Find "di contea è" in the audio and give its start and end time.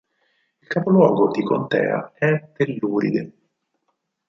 1.29-2.53